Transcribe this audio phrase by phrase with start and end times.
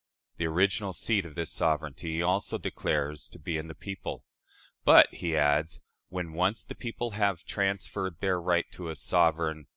[0.37, 4.25] "The original seat of this sovereignty he also declares to be in the people.
[4.83, 9.69] "But," he adds, "when once the people have transferred their right to a sovereign [i.